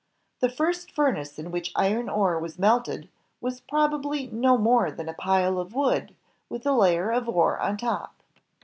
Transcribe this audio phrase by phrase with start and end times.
[0.39, 3.07] The first furnace in which iron ore was melted
[3.39, 6.15] was probably no more than a pile of wood
[6.49, 8.15] with a layer of ore on top.